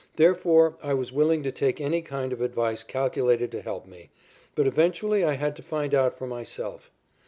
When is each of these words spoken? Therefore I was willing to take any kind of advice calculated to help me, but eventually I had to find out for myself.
Therefore 0.15 0.77
I 0.81 0.95
was 0.95 1.13
willing 1.13 1.43
to 1.43 1.51
take 1.51 1.79
any 1.79 2.01
kind 2.01 2.33
of 2.33 2.41
advice 2.41 2.83
calculated 2.83 3.51
to 3.51 3.61
help 3.61 3.85
me, 3.85 4.09
but 4.55 4.65
eventually 4.65 5.23
I 5.23 5.33
had 5.33 5.55
to 5.57 5.61
find 5.61 5.93
out 5.93 6.17
for 6.17 6.25
myself. 6.25 6.89